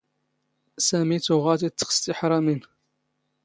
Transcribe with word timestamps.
ⵙⴰⵎⵉ 0.85 1.17
ⵜⵓⵖⴰ 1.25 1.53
ⵜ 1.59 1.61
ⵉⵜⵜⵅⵙ 1.67 1.95
ⵜⵉⵃⵕⴰⵎⵉⵏ. 2.03 2.59